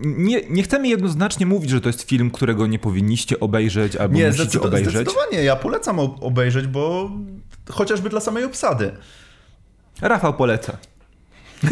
[0.00, 4.28] Nie, nie chcemy jednoznacznie mówić, że to jest film, którego nie powinniście obejrzeć albo nie,
[4.28, 4.94] musicie obejrzeć.
[4.94, 7.10] Zdecydowanie, ja polecam obejrzeć, bo
[7.70, 8.92] chociażby dla samej obsady.
[10.00, 10.78] Rafał poleca.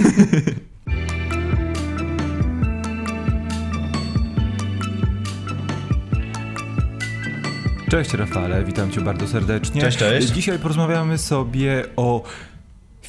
[7.91, 9.81] Cześć Rafale, witam cię bardzo serdecznie.
[9.81, 10.29] Cześć, cześć.
[10.29, 12.23] Dzisiaj porozmawiamy sobie o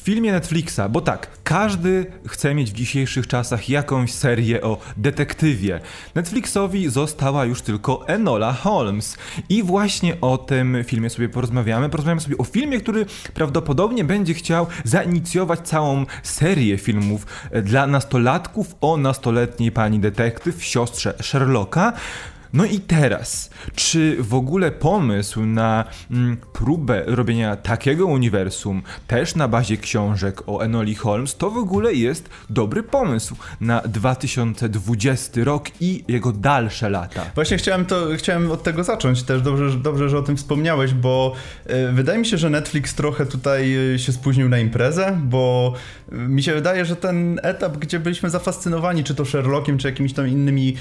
[0.08, 5.80] filmie Netflixa, bo tak, każdy chce mieć w dzisiejszych czasach jakąś serię o detektywie.
[6.14, 9.16] Netflixowi została już tylko Enola Holmes.
[9.48, 11.88] I właśnie o tym filmie sobie porozmawiamy.
[11.88, 17.26] Porozmawiamy sobie o filmie, który prawdopodobnie będzie chciał zainicjować całą serię filmów
[17.62, 21.92] dla nastolatków o nastoletniej pani detektyw, siostrze Sherlocka.
[22.52, 29.48] No i teraz, czy w ogóle pomysł na mm, próbę robienia takiego uniwersum, też na
[29.48, 36.04] bazie książek o Enoli Holmes, to w ogóle jest dobry pomysł na 2020 rok i
[36.08, 37.24] jego dalsze lata?
[37.34, 41.32] Właśnie chciałem, to, chciałem od tego zacząć też, dobrze, dobrze że o tym wspomniałeś, bo
[41.70, 45.74] y, wydaje mi się, że Netflix trochę tutaj y, się spóźnił na imprezę, bo
[46.12, 50.28] mi się wydaje, że ten etap, gdzie byliśmy zafascynowani, czy to Sherlockiem, czy jakimiś tam
[50.28, 50.76] innymi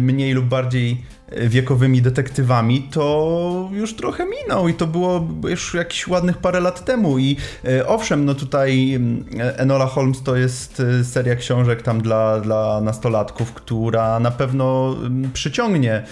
[0.00, 0.98] mniej lub bardziej
[1.32, 7.18] wiekowymi detektywami, to już trochę minął i to było już jakieś ładnych parę lat temu
[7.18, 9.24] i e, owszem, no tutaj mm,
[9.56, 15.30] Enola Holmes to jest e, seria książek tam dla, dla nastolatków, która na pewno mm,
[15.32, 16.04] przyciągnie e,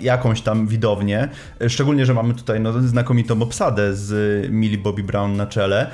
[0.00, 1.28] jakąś tam widownię,
[1.68, 4.12] szczególnie, że mamy tutaj no, znakomitą obsadę z
[4.50, 5.90] Millie Bobby Brown na czele.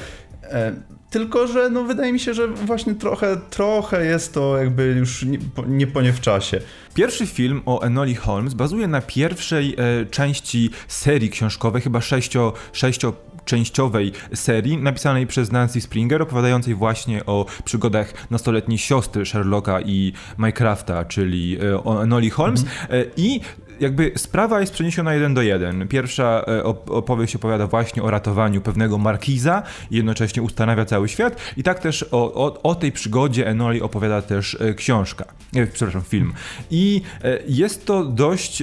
[1.15, 5.39] Tylko, że no, wydaje mi się, że właśnie trochę, trochę jest to jakby już nie,
[5.67, 6.61] nie po nie w czasie.
[6.95, 13.13] Pierwszy film o Enoli Holmes bazuje na pierwszej e, części serii książkowej, chyba sześcio, sześcio
[13.45, 21.05] częściowej serii napisanej przez Nancy Springer, opowiadającej właśnie o przygodach nastoletniej siostry Sherlocka i Mycrafta,
[21.05, 22.61] czyli e, o Enoli Holmes.
[22.61, 23.01] Mhm.
[23.01, 23.41] E, I
[23.81, 25.89] jakby sprawa jest przeniesiona jeden do jeden.
[25.89, 31.37] Pierwsza e, opowieść opowiada właśnie o ratowaniu pewnego markiza i jednocześnie ustanawia cały świat.
[31.57, 35.25] I tak też o, o, o tej przygodzie Enoli opowiada też e, książka,
[35.57, 36.33] e, przepraszam, film.
[36.71, 37.03] I
[37.49, 38.63] jest to dość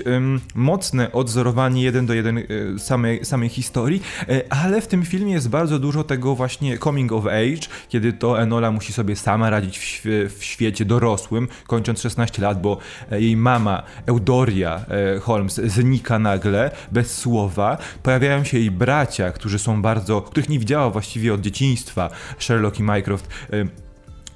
[0.56, 2.40] mocne odzorowanie jeden do jeden
[2.78, 4.02] samej, samej historii,
[4.50, 8.72] ale w tym filmie jest bardzo dużo tego właśnie coming of age, kiedy to Enola
[8.72, 12.78] musi sobie sama radzić w, w świecie dorosłym, kończąc 16 lat, bo
[13.12, 14.86] jej mama Eudoria
[15.22, 17.78] Holmes znika nagle, bez słowa.
[18.04, 22.84] Pojawiają się jej bracia, którzy są bardzo, których nie widziała właściwie od dzieciństwa, Sherlock i
[22.84, 23.28] Mycroft.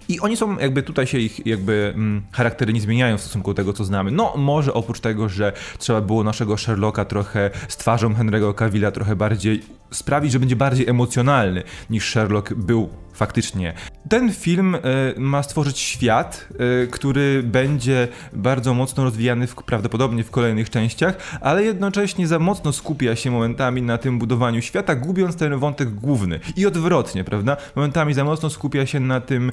[0.09, 3.57] I oni są, jakby tutaj się ich jakby mm, charaktery nie zmieniają w stosunku do
[3.57, 4.11] tego, co znamy.
[4.11, 9.15] No, może oprócz tego, że trzeba było naszego Sherlocka trochę z twarzą Henry'ego Cavilla trochę
[9.15, 13.73] bardziej sprawić, że będzie bardziej emocjonalny niż Sherlock był faktycznie.
[14.09, 14.79] Ten film y,
[15.17, 16.47] ma stworzyć świat,
[16.83, 22.73] y, który będzie bardzo mocno rozwijany w, prawdopodobnie w kolejnych częściach, ale jednocześnie za mocno
[22.73, 26.39] skupia się momentami na tym budowaniu świata, gubiąc ten wątek główny.
[26.55, 27.57] I odwrotnie, prawda?
[27.75, 29.51] Momentami za mocno skupia się na tym,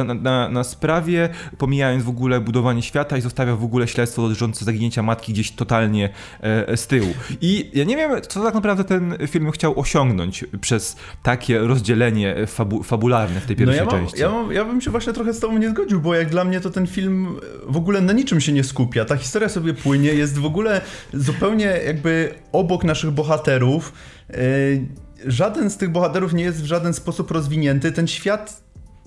[0.00, 1.28] y, na, na, na, sprawie,
[1.58, 6.08] pomijając w ogóle budowanie świata i zostawia w ogóle śledztwo dotyczące zaginięcia matki gdzieś totalnie
[6.76, 7.14] z tyłu.
[7.40, 12.82] I ja nie wiem, co tak naprawdę ten film chciał osiągnąć przez takie rozdzielenie fabu
[12.96, 14.20] fabularne w tej pierwszej no ja części.
[14.20, 16.60] Ja, mam, ja bym się właśnie trochę z tobą nie zgodził, bo jak dla mnie
[16.60, 17.36] to ten film
[17.66, 19.04] w ogóle na niczym się nie skupia.
[19.04, 20.80] Ta historia sobie płynie, jest w ogóle
[21.14, 23.92] zupełnie jakby obok naszych bohaterów.
[24.28, 24.36] Yy,
[25.26, 27.92] żaden z tych bohaterów nie jest w żaden sposób rozwinięty.
[27.92, 28.62] Ten świat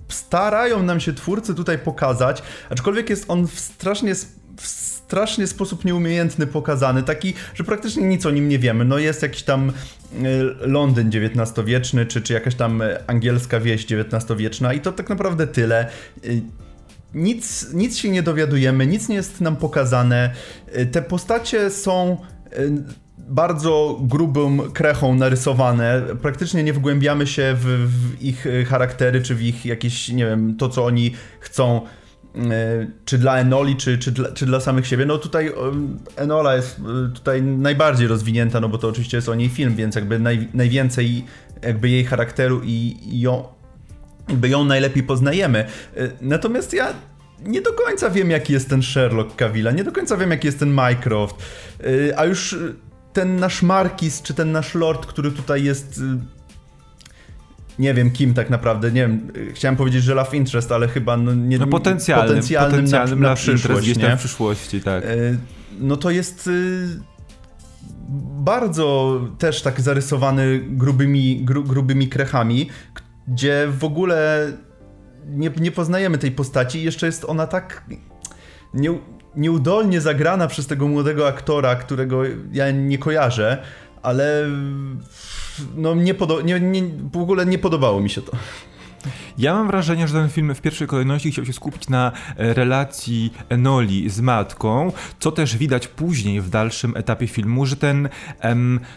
[0.09, 4.15] starają nam się twórcy tutaj pokazać, aczkolwiek jest on w strasznie
[4.61, 4.67] w
[5.09, 8.85] strasznie sposób nieumiejętny pokazany, taki, że praktycznie nic o nim nie wiemy.
[8.85, 9.73] No jest jakiś tam e,
[10.67, 15.85] Londyn XIX-wieczny, czy, czy jakaś tam angielska wieś XIX-wieczna i to tak naprawdę tyle.
[15.85, 15.89] E,
[17.13, 20.33] nic, nic się nie dowiadujemy, nic nie jest nam pokazane.
[20.71, 22.17] E, te postacie są
[23.17, 26.01] bardzo grubą krechą narysowane.
[26.21, 30.69] Praktycznie nie wgłębiamy się w, w, ich charaktery, czy w ich jakieś, nie wiem, to
[30.69, 31.81] co oni chcą
[33.05, 35.05] czy dla Enoli, czy, czy, dla, czy dla samych siebie.
[35.05, 35.51] No tutaj
[36.15, 39.95] Enola jest e, tutaj najbardziej rozwinięta, no bo to oczywiście jest o niej film, więc
[39.95, 41.25] jakby naj, najwięcej
[41.61, 43.43] jakby jej charakteru i, i ją,
[44.29, 45.65] jakby ją najlepiej poznajemy.
[46.21, 46.93] Natomiast ja
[47.45, 50.59] nie do końca wiem, jaki jest ten Sherlock Cavilla, nie do końca wiem, jaki jest
[50.59, 51.35] ten Mycroft,
[52.17, 52.57] a już
[53.13, 56.01] ten nasz Markis, czy ten nasz Lord, który tutaj jest
[57.79, 61.33] nie wiem kim tak naprawdę, nie wiem, chciałem powiedzieć, że love interest, ale chyba no,
[61.33, 65.03] nie, no potencjalnym, potencjalnym, potencjalnym na, na przyszłość, gdzieś tam w przyszłości, tak.
[65.05, 65.07] E,
[65.79, 66.87] no to jest y,
[68.39, 72.69] bardzo też tak zarysowany grubymi, gru, grubymi krechami,
[73.27, 74.47] gdzie w ogóle
[75.27, 77.83] nie, nie poznajemy tej postaci i jeszcze jest ona tak
[78.73, 78.89] nie,
[79.35, 82.21] nieudolnie zagrana przez tego młodego aktora, którego
[82.51, 83.63] ja nie kojarzę,
[84.01, 84.47] ale
[85.75, 86.81] no nie, podo- nie, nie,
[87.13, 88.31] w ogóle nie podobało mi się to.
[89.39, 93.33] Ja mam wrażenie, że ten film w pierwszej kolejności chciał się skupić na e, relacji
[93.49, 98.09] Enoli z matką, co też widać później w dalszym etapie filmu, że ten,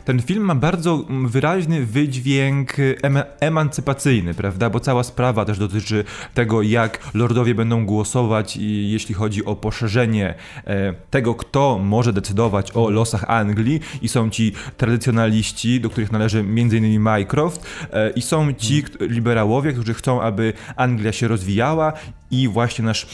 [0.05, 4.71] ten film ma bardzo wyraźny wydźwięk em emancypacyjny, prawda?
[4.71, 6.05] Bo cała sprawa też dotyczy
[6.35, 10.35] tego, jak lordowie będą głosować, jeśli chodzi o poszerzenie
[10.67, 16.39] e, tego, kto może decydować o losach Anglii i są ci tradycjonaliści, do których należy
[16.39, 17.01] m.in.
[17.01, 20.32] Mycroft e, i są ci liberałowie, którzy chcą, aby
[20.77, 21.93] Anglia się rozwijała
[22.31, 23.07] i właśnie nasz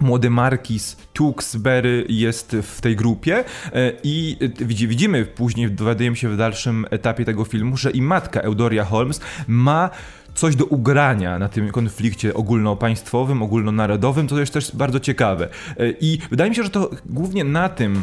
[0.00, 6.86] młody Markis Tewksbury jest w tej grupie e, i widzimy później, dowiadujemy się w dalszym
[6.90, 9.90] etapie tego filmu, że i matka Eudoria Holmes ma
[10.34, 15.48] coś do ugrania na tym konflikcie ogólnopaństwowym, ogólnonarodowym, to jest też bardzo ciekawe.
[15.76, 18.02] E, I wydaje mi się, że to głównie na tym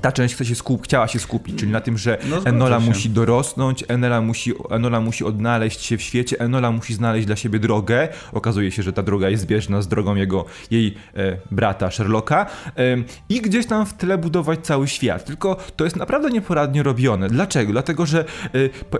[0.00, 2.86] ta część chce się skup, chciała się skupić, czyli na tym, że no, Enola się.
[2.86, 7.58] musi dorosnąć, Enola musi, Enola musi odnaleźć się w świecie, Enola musi znaleźć dla siebie
[7.58, 8.08] drogę.
[8.32, 12.46] Okazuje się, że ta droga jest zbieżna z drogą jego, jej e, brata Sherlocka
[12.76, 12.96] e,
[13.28, 15.24] i gdzieś tam w tle budować cały świat.
[15.24, 17.28] Tylko to jest naprawdę nieporadnie robione.
[17.28, 17.72] Dlaczego?
[17.72, 18.24] Dlatego, że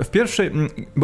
[0.01, 0.51] e, w pierwszej,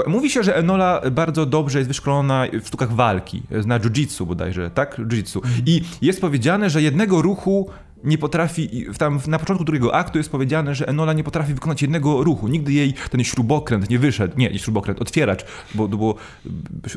[0.07, 4.99] mówi się, że Enola bardzo dobrze jest wyszkolona w sztukach walki, na jiu-jitsu bodajże, tak?
[4.99, 5.41] Jiu-jitsu.
[5.67, 7.71] I jest powiedziane, że jednego ruchu
[8.05, 12.25] nie potrafi, tam na początku drugiego aktu jest powiedziane, że Enola nie potrafi wykonać jednego
[12.25, 12.49] ruchu.
[12.49, 14.39] Nigdy jej ten śrubokręt nie wyszedł.
[14.39, 16.15] Nie, nie śrubokręt, otwieracz, bo, bo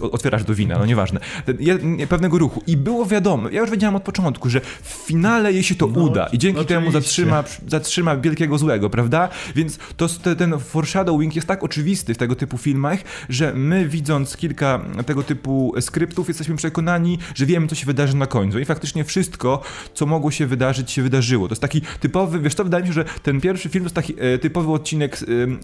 [0.02, 1.20] otwieracz do wina, no nieważne.
[1.46, 2.64] Ten, je, pewnego ruchu.
[2.68, 6.04] I było wiadomo, ja już wiedziałam od początku, że w finale jej się to no,
[6.04, 9.30] uda i dzięki temu zatrzyma, zatrzyma wielkiego złego, prawda?
[9.56, 10.08] Więc to,
[10.38, 13.00] ten foreshadowing jest tak oczywisty w tego typu filmach,
[13.30, 18.28] że my widząc kilka tego typu skryptów jesteśmy przekonani, że wiemy, co się wydarzy na
[18.28, 18.60] końcu.
[18.60, 19.62] I faktycznie wszystko,
[19.94, 21.48] co mogło się wydarzyć, się wydarzyło.
[21.48, 23.96] To jest taki typowy, wiesz co, wydaje mi się, że ten pierwszy film to jest
[23.96, 25.18] taki e, typowy odcinek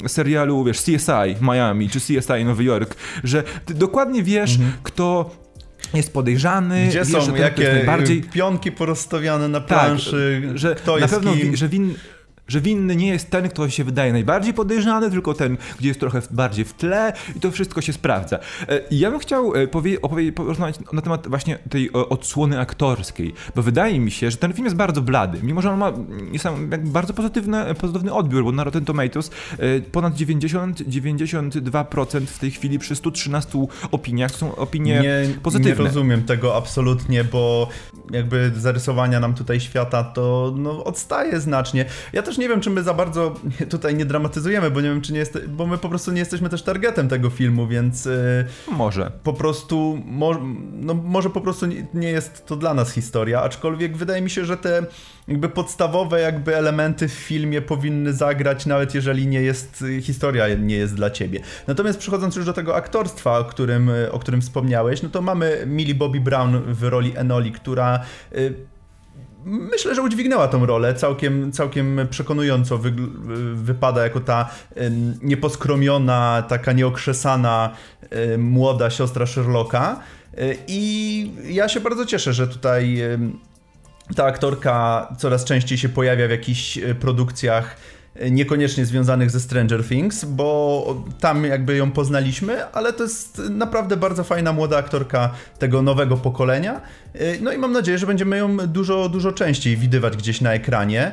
[0.06, 4.74] e, serialu, wiesz, CSI Miami czy CSI Nowy Jork, że ty dokładnie wiesz, mhm.
[4.84, 5.36] kto
[5.94, 6.88] jest podejrzany.
[6.88, 8.22] Gdzie wiesz, są że jakie najbardziej...
[8.24, 11.56] pionki porozstawiane na tak, planszy, tak, że kto na jest pewno, kim.
[11.56, 11.94] że win,
[12.48, 16.22] że winny nie jest ten, kto się wydaje najbardziej podejrzany, tylko ten, gdzie jest trochę
[16.32, 18.40] bardziej w tle i to wszystko się sprawdza.
[18.70, 19.68] E, I ja bym chciał e,
[20.36, 24.78] porozmawiać na temat właśnie tej odsłony aktorskiej, bo wydaje mi się, że ten film jest
[24.78, 25.94] bardzo blady, mimo że on ma
[26.80, 32.96] bardzo pozytywny, pozytywny odbiór, bo na Rotten Tomatoes e, ponad 90-92% w tej chwili przy
[32.96, 35.84] 113 opiniach są opinie nie, pozytywne.
[35.84, 37.68] Nie rozumiem tego absolutnie, bo
[38.12, 41.86] jakby zarysowania nam tutaj świata to no, odstaje znacznie.
[42.14, 43.36] Ja też nie wiem, czy my za bardzo
[43.70, 46.50] tutaj nie dramatyzujemy, bo nie wiem, czy nie jest, bo my po prostu nie jesteśmy
[46.50, 48.06] też targetem tego filmu, więc...
[48.06, 49.12] Yy, może.
[49.24, 50.40] Po prostu, mo,
[50.72, 54.46] no może po prostu nie, nie jest to dla nas historia, aczkolwiek wydaje mi się,
[54.46, 54.86] że te
[55.28, 60.96] jakby podstawowe jakby elementy w filmie powinny zagrać, nawet jeżeli nie jest, historia nie jest
[60.96, 61.40] dla ciebie.
[61.68, 65.96] Natomiast przechodząc już do tego aktorstwa, o którym, o którym wspomniałeś, no to mamy Millie
[65.96, 68.00] Bobby Brown w roli Enoli, która
[68.36, 68.73] y,
[69.46, 72.94] myślę, że udźwignęła tą rolę, całkiem, całkiem przekonująco wy,
[73.56, 74.50] wypada jako ta
[75.22, 77.70] nieposkromiona, taka nieokrzesana
[78.38, 80.00] młoda siostra Sherlocka.
[80.40, 83.02] Y, I ja się bardzo cieszę, że tutaj
[84.16, 87.78] ta aktorka coraz częściej się pojawia w jakichś e, produkcjach e,
[88.32, 94.24] niekoniecznie związanych ze Stranger Things, bo tam jakby ją poznaliśmy, ale to jest naprawdę bardzo
[94.24, 96.82] fajna młoda aktorka tego nowego pokolenia.
[97.14, 101.12] E, no i mam nadzieję, że będziemy ją dużo, dużo częściej widywać gdzieś na ekranie.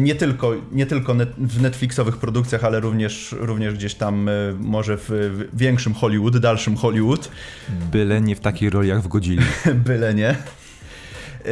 [0.00, 5.10] Nie tylko, nie tylko net, w Netflixowych produkcjach, ale również, również gdzieś tam może w
[5.52, 7.30] większym Hollywood, dalszym Hollywood.
[7.92, 9.44] Byle nie w takiej roli jak w Godzilli.
[9.86, 10.36] Byle nie.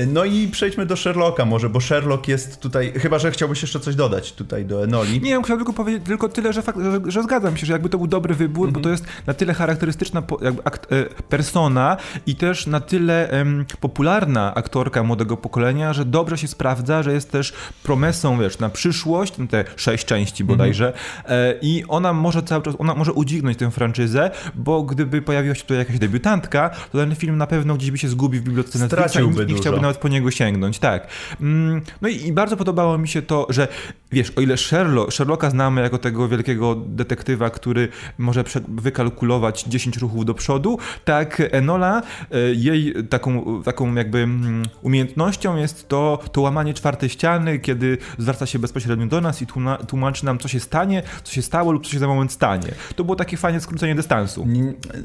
[0.06, 3.94] No i przejdźmy do Sherlocka może, bo Sherlock jest tutaj, chyba że chciałbyś jeszcze coś
[3.94, 5.20] dodać tutaj do Enoli.
[5.20, 7.98] Nie, chciałbym tylko powiedzieć tylko tyle, że, fakt, że, że zgadzam się, że jakby to
[7.98, 10.22] był dobry wybór, bo to jest na tyle charakterystyczna
[10.64, 16.48] akt, e, persona i też na tyle em, popularna aktorka młodego pokolenia, że dobrze się
[16.48, 17.52] sprawdza, że jest też
[17.82, 20.92] promesą, wiesz, na przyszłość, te sześć części bodajże
[21.24, 25.62] e, i ona może cały czas, ona może udźwignąć tę franczyzę, bo gdyby pojawiła się
[25.62, 29.44] tutaj jakaś debiutantka, to ten film na pewno gdzieś by się zgubił w bibliotece Straciłby
[29.44, 31.08] i, i chciałby nawet po niego sięgnąć, tak.
[31.40, 33.68] Mm, no i, i bardzo podobało mi się to, że
[34.12, 40.24] wiesz, o ile Sherlock, Sherlocka znamy jako tego wielkiego detektywa, który może wykalkulować 10 ruchów
[40.24, 46.74] do przodu, tak Enola, e, jej taką, taką jakby mm, umiejętnością jest to, to łamanie
[46.74, 49.46] czwartej ściany, kiedy zwraca się bezpośrednio do nas i
[49.88, 52.74] tłumaczy nam, co się stanie, co się stało lub co się za moment stanie.
[52.96, 54.46] To było takie fajne skrócenie dystansu.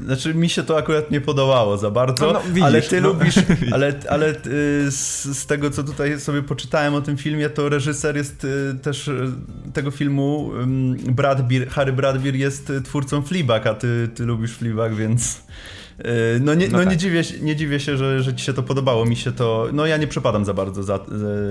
[0.04, 3.08] Znaczy, mi się to akurat nie podobało za bardzo, no, no, widzisz, ale ty no.
[3.08, 3.34] lubisz,
[3.74, 4.34] ale, ale y,
[4.90, 9.08] z, z, tego, co tutaj sobie poczytałem o tym filmie, to reżyser jest y, też
[9.08, 9.12] e,
[9.72, 10.50] tego filmu
[11.70, 15.44] Harry Bradbeer jest twórcą Fleabag, a ty, ty lubisz Fleabag, więc...
[16.40, 16.90] No, nie, no, no tak.
[16.90, 19.04] nie, dziwię, nie dziwię się, że, że ci się to podobało.
[19.04, 19.68] Mi się to.
[19.72, 21.00] No ja nie przepadam za bardzo za,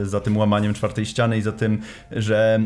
[0.03, 2.63] za tym łamaniem czwartej ściany i za tym, że.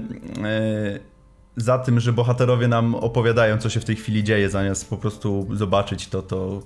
[1.59, 5.47] Za tym, że bohaterowie nam opowiadają, co się w tej chwili dzieje, zamiast po prostu
[5.53, 6.63] zobaczyć to, to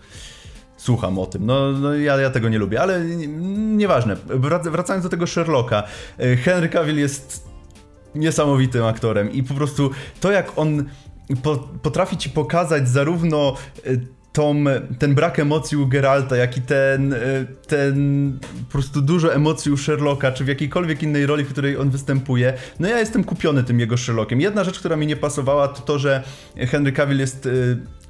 [0.81, 1.45] słucham o tym.
[1.45, 3.05] No, no ja, ja tego nie lubię, ale
[3.75, 4.15] nieważne.
[4.71, 5.83] Wracając do tego Sherlocka.
[6.43, 7.51] Henry Cavill jest
[8.15, 10.85] niesamowitym aktorem i po prostu to jak on
[11.43, 13.89] po, potrafi ci pokazać zarówno e,
[14.33, 14.63] tą,
[15.00, 17.17] ten brak emocji u Geralta, jak i ten, e,
[17.67, 21.89] ten po prostu dużo emocji u Sherlocka, czy w jakiejkolwiek innej roli, w której on
[21.89, 22.53] występuje.
[22.79, 24.41] No ja jestem kupiony tym jego Sherlockiem.
[24.41, 26.23] Jedna rzecz, która mi nie pasowała, to to, że
[26.57, 27.50] Henry Cavill jest e,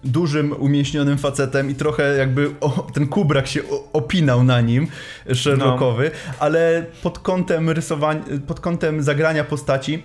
[0.03, 3.61] dużym, umięśnionym facetem i trochę jakby o, ten kubrak się
[3.93, 4.87] opinał na nim,
[5.33, 6.33] Sherlockowy, no.
[6.39, 10.03] ale pod kątem rysowania, pod kątem zagrania postaci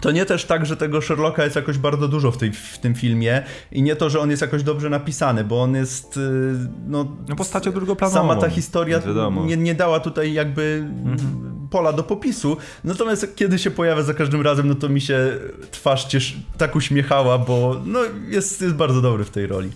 [0.00, 2.94] to nie też tak, że tego Sherlocka jest jakoś bardzo dużo w, tej, w tym
[2.94, 6.20] filmie i nie to, że on jest jakoś dobrze napisany, bo on jest y,
[6.86, 7.16] no...
[7.28, 8.20] no postacią drugoplanową.
[8.20, 9.00] Sama ta historia
[9.46, 11.57] nie, nie dała tutaj jakby mhm.
[11.70, 15.38] Pola do popisu, natomiast kiedy się pojawia za każdym razem, no to mi się
[15.70, 19.70] twarz ciesz, tak uśmiechała, bo no jest, jest bardzo dobry w tej roli.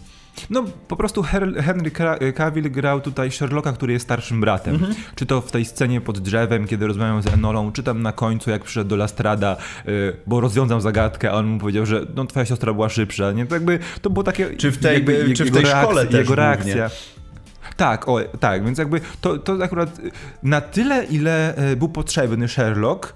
[0.51, 1.23] No, po prostu
[1.65, 1.91] Henry
[2.35, 4.75] Cavill grał tutaj Sherlocka, który jest starszym bratem.
[4.75, 4.95] Mhm.
[5.15, 8.51] Czy to w tej scenie pod drzewem, kiedy rozmawiają z Enolą, czy tam na końcu,
[8.51, 9.57] jak przyszedł do Lastrada,
[9.87, 13.33] yy, bo rozwiązał zagadkę, a on mu powiedział, że no, twoja siostra była szybsza.
[13.33, 13.47] Nie?
[13.47, 14.57] To jakby, to było takie...
[14.57, 16.91] Czy w tej, jakby, czy w tej reakcja, szkole też Jego reakcja.
[17.77, 20.01] Tak, o, tak, więc jakby to, to akurat
[20.43, 23.15] na tyle, ile e, był potrzebny Sherlock,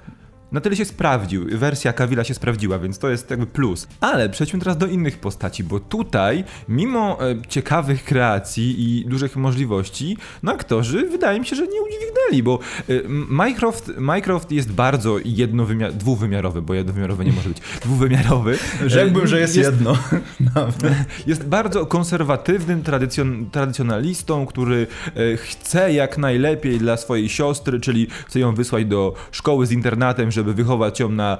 [0.52, 3.88] na tyle się sprawdził, wersja Kawila się sprawdziła, więc to jest jakby plus.
[4.00, 10.16] Ale przejdźmy teraz do innych postaci, bo tutaj, mimo e, ciekawych kreacji i dużych możliwości,
[10.42, 12.92] no aktorzy wydaje mi się, że nie udźwignęli, bo e,
[13.30, 18.58] Minecraft, Minecraft jest bardzo jednowymiar, dwuwymiarowy, bo jednowymiarowy nie może być, dwuwymiarowy.
[18.86, 19.98] Rzekłbym, że jest, jest jedno.
[21.26, 24.86] jest bardzo konserwatywnym tradycjon, tradycjonalistą, który
[25.16, 30.32] e, chce jak najlepiej dla swojej siostry, czyli chce ją wysłać do szkoły z internatem,
[30.36, 31.38] żeby wychować ją na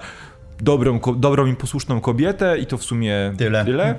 [0.61, 3.65] dobrą, dobrą i posłuszną kobietę i to w sumie tyle.
[3.65, 3.95] tyle.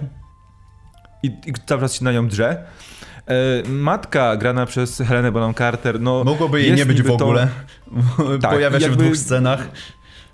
[1.24, 2.64] I, I cały czas się na nią drze.
[3.28, 6.24] E, matka grana przez Helenę Bonham Carter, no...
[6.24, 7.48] Mogłoby jej nie być w ogóle.
[8.42, 9.68] Tak, Pojawia się w dwóch scenach.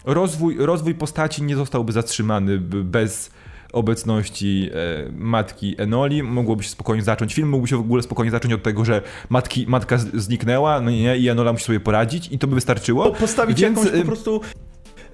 [0.06, 3.32] Rozwój, rozwój postaci nie zostałby zatrzymany bez
[3.74, 6.24] obecności e, matki Enoli.
[6.24, 7.34] Mogłoby się spokojnie zacząć.
[7.34, 11.18] Film mógłby się w ogóle spokojnie zacząć od tego, że matki, matka zniknęła no nie,
[11.18, 13.12] i Enola musi sobie poradzić i to by wystarczyło.
[13.12, 14.42] postawić Więc, jakąś po e, prostu...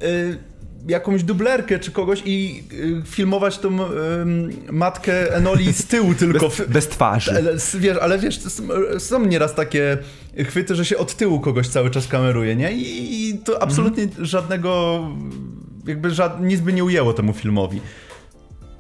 [0.04, 0.50] Y
[0.88, 3.86] jakąś dublerkę czy kogoś i y, filmować tą y,
[4.72, 6.50] matkę Enoli z tyłu tylko.
[6.50, 7.32] Bez, bez twarzy.
[7.32, 8.40] Ale wiesz, ale wiesz,
[9.00, 9.98] są nieraz takie
[10.46, 12.72] chwyty, że się od tyłu kogoś cały czas kameruje, nie?
[12.72, 14.26] I, i to absolutnie mm.
[14.26, 15.02] żadnego,
[15.86, 17.82] jakby żad, nic by nie ujęło temu filmowi.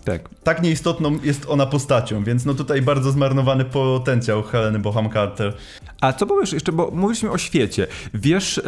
[0.09, 0.29] Tak.
[0.43, 5.53] Tak nieistotną jest ona postacią, więc no tutaj bardzo zmarnowany potencjał Heleny Boham Carter.
[6.01, 7.87] A co powiesz jeszcze, bo mówiliśmy o świecie.
[8.13, 8.61] Wiesz, e,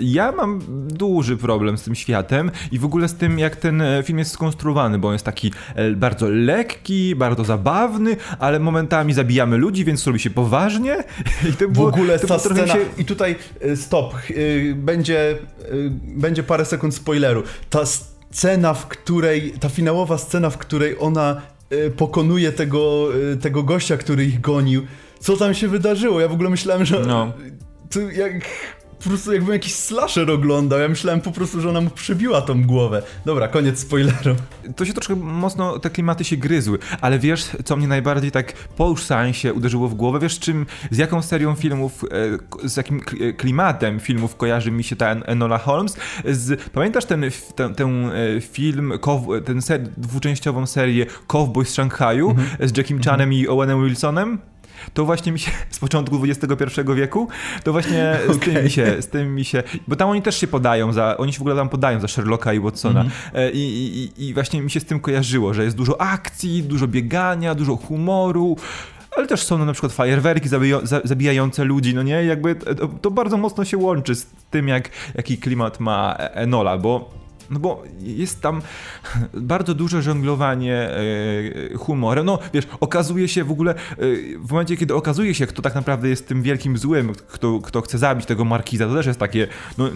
[0.00, 4.02] ja mam duży problem z tym światem i w ogóle z tym, jak ten e,
[4.02, 9.56] film jest skonstruowany, bo on jest taki e, bardzo lekki, bardzo zabawny, ale momentami zabijamy
[9.56, 11.04] ludzi, więc robi się poważnie.
[11.50, 12.66] I to było, w ogóle ta scena...
[12.66, 12.78] Się...
[12.98, 13.36] I tutaj
[13.76, 14.14] stop,
[14.74, 15.38] będzie,
[16.02, 17.42] będzie parę sekund spoileru.
[17.70, 18.17] Ta scena,
[18.74, 21.42] w której, ta finałowa scena, w której ona
[21.72, 24.86] y, pokonuje tego, y, tego gościa, który ich gonił.
[25.20, 26.20] Co tam się wydarzyło?
[26.20, 27.32] Ja w ogóle myślałem, że no.
[27.90, 28.32] to jak
[28.98, 30.80] po prostu jakbym jakiś slasher oglądał.
[30.80, 33.02] Ja myślałem po prostu, że ona mu przybiła tą głowę.
[33.24, 34.36] Dobra, koniec spoileru.
[34.76, 38.88] To się troszkę mocno, te klimaty się gryzły, ale wiesz, co mnie najbardziej tak po
[38.88, 40.18] już seansie uderzyło w głowę?
[40.18, 42.04] Wiesz, czym, z jaką serią filmów,
[42.62, 43.00] e, z jakim
[43.36, 45.96] klimatem filmów kojarzy mi się ta Enola Holmes?
[46.24, 47.24] Z, pamiętasz ten,
[47.54, 48.92] ten, ten e, film,
[49.44, 52.68] ten ser, dwuczęściową serię Cowboy z Szanghaju -hmm.
[52.68, 53.42] z Jackiem Chanem mm -hmm.
[53.42, 54.38] i Owenem Wilsonem?
[54.94, 57.28] To właśnie mi się z początku XXI wieku,
[57.64, 58.34] to właśnie okay.
[58.34, 61.16] z tym mi się, z tym mi się, bo tam oni też się podają za,
[61.16, 63.50] oni się w ogóle tam podają za Sherlocka i Watsona mm -hmm.
[63.52, 67.54] I, i, i właśnie mi się z tym kojarzyło, że jest dużo akcji, dużo biegania,
[67.54, 68.56] dużo humoru,
[69.16, 70.48] ale też są na przykład fajerwerki
[71.04, 72.24] zabijające ludzi, no nie?
[72.24, 77.10] Jakby to, to, bardzo mocno się łączy z tym, jak, jaki klimat ma Enola, bo
[77.50, 78.62] no bo jest tam
[79.34, 82.26] bardzo duże żonglowanie e, humorem.
[82.26, 83.76] No wiesz, okazuje się w ogóle, e,
[84.38, 87.98] w momencie kiedy okazuje się, kto tak naprawdę jest tym wielkim złym, kto, kto chce
[87.98, 89.88] zabić tego Markiza, to też jest takie no,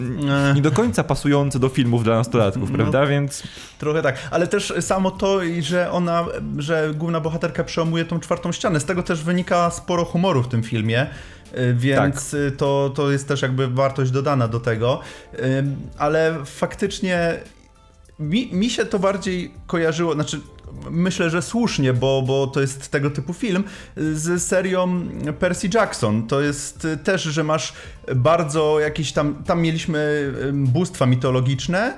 [0.55, 3.05] nie do końca pasujące do filmów dla nastolatków, no, prawda?
[3.05, 3.43] Więc...
[3.79, 6.25] Trochę tak, ale też samo to, że ona,
[6.57, 10.63] że główna bohaterka przełamuje tą czwartą ścianę, z tego też wynika sporo humoru w tym
[10.63, 11.07] filmie.
[11.57, 12.39] Y, więc tak.
[12.39, 14.99] Y, to, to jest też jakby wartość dodana do tego.
[15.33, 15.39] Y,
[15.97, 17.39] ale faktycznie
[18.19, 20.39] mi, mi się to bardziej kojarzyło, znaczy
[20.91, 23.63] myślę, że słusznie, bo, bo to jest tego typu film,
[23.97, 25.07] z serią
[25.39, 26.27] Percy Jackson.
[26.27, 27.73] To jest też, że masz
[28.15, 31.97] bardzo jakieś tam, tam mieliśmy bóstwa mitologiczne,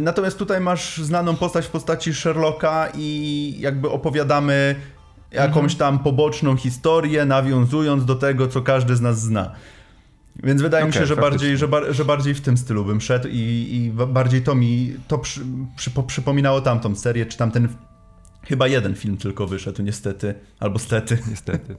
[0.00, 4.74] natomiast tutaj masz znaną postać w postaci Sherlocka i jakby opowiadamy
[5.34, 5.78] jakąś mhm.
[5.78, 9.52] tam poboczną historię, nawiązując do tego, co każdy z nas zna.
[10.42, 13.28] Więc wydaje okay, mi się, że bardziej, że, że, bardziej w tym stylu bym szedł
[13.28, 15.40] i, i bardziej to mi to przy,
[15.76, 17.68] przy, przypominało tamtą serię, czy tamten
[18.42, 21.18] chyba jeden film tylko wyszedł niestety, albo stety.
[21.30, 21.76] Niestety.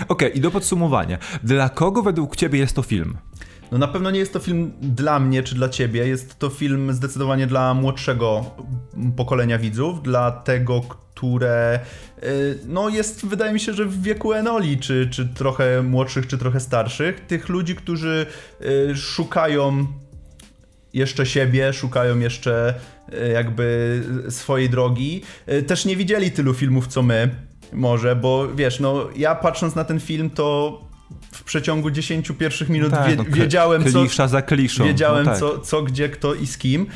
[0.00, 1.18] Okej, okay, i do podsumowania.
[1.42, 3.18] Dla kogo według ciebie jest to film?
[3.72, 6.92] No na pewno nie jest to film dla mnie czy dla ciebie, jest to film
[6.92, 8.44] zdecydowanie dla młodszego
[9.16, 10.80] pokolenia widzów, dla tego,
[11.20, 11.80] które
[12.22, 16.38] y, no jest, wydaje mi się, że w wieku Enoli, czy, czy trochę młodszych, czy
[16.38, 18.26] trochę starszych, tych ludzi, którzy
[18.62, 19.86] y, szukają
[20.92, 22.74] jeszcze siebie, szukają jeszcze
[23.12, 25.22] y, jakby swojej drogi.
[25.66, 27.30] Też nie widzieli tylu filmów co my,
[27.72, 30.80] może, bo wiesz, no ja patrząc na ten film, to
[31.32, 34.84] w przeciągu 10 pierwszych minut tak, wie, no, wiedziałem, klisza co, za kliszą.
[34.84, 35.40] wiedziałem no, tak.
[35.40, 36.86] co, co, gdzie, kto i z kim.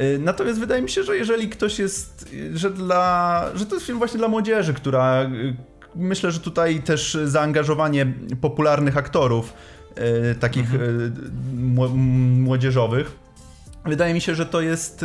[0.00, 3.98] Y, natomiast wydaje mi się, że jeżeli ktoś jest, że dla, że to jest film
[3.98, 5.56] właśnie dla młodzieży, która y,
[5.94, 8.06] myślę, że tutaj też zaangażowanie
[8.40, 9.52] popularnych aktorów,
[10.30, 11.12] y, takich mhm.
[12.42, 13.12] młodzieżowych,
[13.84, 15.04] wydaje mi się, że to jest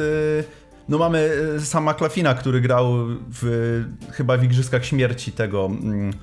[0.90, 2.94] no mamy sama Klafina, który grał
[3.42, 6.14] w, chyba w Igrzyskach Śmierci tego mm,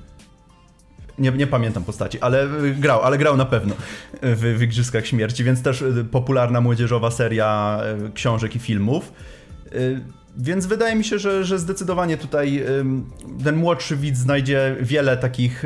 [1.19, 2.47] nie, nie pamiętam postaci, ale
[2.79, 3.75] grał, ale grał na pewno
[4.21, 9.13] w, w Igrzyskach Śmierci, więc też y, popularna młodzieżowa seria y, książek i filmów.
[9.73, 10.01] Y,
[10.37, 12.63] więc wydaje mi się, że, że zdecydowanie tutaj
[13.43, 15.63] ten młodszy widz znajdzie wiele takich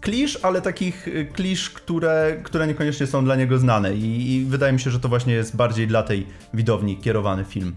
[0.00, 3.94] klisz, ale takich klisz, które, które niekoniecznie są dla niego znane.
[3.94, 7.72] I, I wydaje mi się, że to właśnie jest bardziej dla tej widowni kierowany film.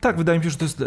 [0.00, 0.84] Tak, wydaje mi się, że to jest e,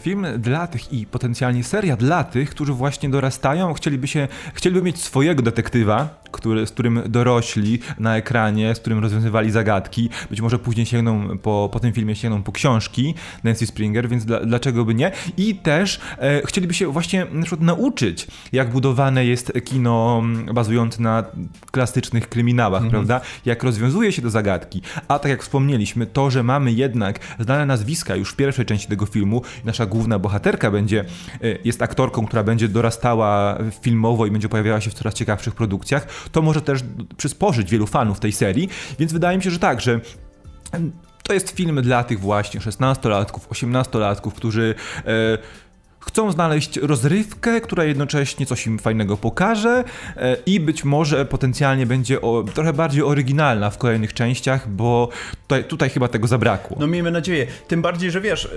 [0.00, 5.02] film dla tych i potencjalnie seria dla tych, którzy właśnie dorastają, chcieliby się, chcieliby mieć
[5.02, 10.08] swojego detektywa, który, z którym dorośli na ekranie, z którym rozwiązywali zagadki.
[10.30, 14.40] Być może później sięgną po, po tym filmie sięgną po książki Nancy Springer, więc dla,
[14.40, 15.12] dlaczego by nie?
[15.36, 21.02] I też e, chcieliby się właśnie na przykład nauczyć, jak budowane jest kino mm, bazujące
[21.02, 21.24] na
[21.70, 22.90] klasycznych kryminałach, mhm.
[22.90, 23.26] prawda?
[23.44, 24.82] Jak rozwiązuje się te zagadki.
[25.08, 29.06] A tak jak wspomnieliśmy, to, że mamy jednak znane nazwiska już w pierwszej części tego
[29.06, 31.04] filmu, nasza główna bohaterka będzie, e,
[31.64, 36.42] jest aktorką, która będzie dorastała filmowo i będzie pojawiała się w coraz ciekawszych produkcjach, to
[36.42, 36.80] może też
[37.16, 40.00] przysporzyć wielu fanów tej serii, więc wydaje mi się, że tak, że
[41.22, 45.02] to jest film dla tych właśnie 16-latków, 18-latków, którzy e,
[46.06, 49.84] chcą znaleźć rozrywkę, która jednocześnie coś im fajnego pokaże
[50.16, 55.08] e, i być może potencjalnie będzie o, trochę bardziej oryginalna w kolejnych częściach, bo
[55.42, 56.76] tutaj, tutaj chyba tego zabrakło.
[56.80, 57.46] No miejmy nadzieję.
[57.68, 58.50] Tym bardziej, że wiesz,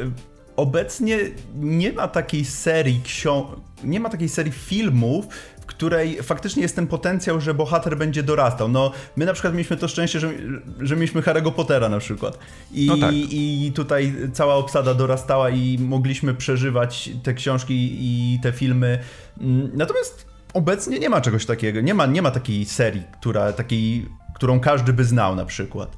[0.55, 1.19] obecnie
[1.55, 5.27] nie ma takiej serii książek, nie ma takiej serii filmów,
[5.65, 8.67] w której faktycznie jest ten potencjał, że bohater będzie dorastał.
[8.67, 10.31] No, my na przykład mieliśmy to szczęście, że,
[10.79, 12.39] że mieliśmy Harry'ego Pottera na przykład.
[12.71, 13.13] I, no tak.
[13.13, 18.99] I tutaj cała obsada dorastała i mogliśmy przeżywać te książki i te filmy.
[19.41, 21.81] Mm, natomiast obecnie nie ma czegoś takiego.
[21.81, 25.97] Nie ma, nie ma takiej serii, która, takiej, którą każdy by znał na przykład.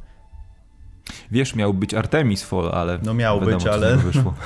[1.32, 3.00] Wiesz, miał być Artemis Fall, ale.
[3.04, 3.98] No miał wiadomo, być, ale.
[3.98, 4.34] Wyszło.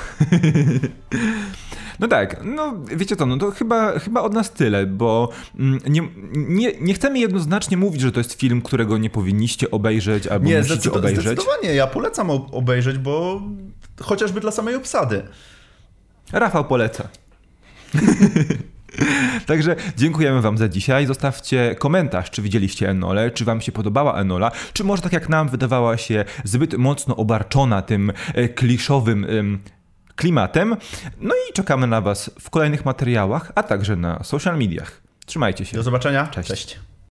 [2.02, 6.02] No tak, no wiecie co, no to chyba, chyba od nas tyle, bo mm, nie,
[6.34, 10.58] nie, nie chcemy jednoznacznie mówić, że to jest film, którego nie powinniście obejrzeć albo nie,
[10.58, 11.26] musicie obejrzeć.
[11.26, 13.42] Zdecydowanie, ja polecam obejrzeć, bo
[14.02, 15.24] chociażby dla samej obsady.
[16.32, 17.08] Rafał poleca.
[19.46, 21.06] Także dziękujemy Wam za dzisiaj.
[21.06, 25.50] Zostawcie komentarz, czy widzieliście Enolę, czy Wam się podobała Enola, czy może tak jak nam
[25.50, 29.26] wydawała się zbyt mocno obarczona tym e, kliszowym
[30.16, 30.76] klimatem.
[31.20, 35.02] No i czekamy na Was w kolejnych materiałach, a także na social mediach.
[35.26, 35.78] Trzymajcie się.
[35.78, 36.28] Do zobaczenia.
[36.28, 36.50] Cześć.
[36.50, 36.80] Cześć.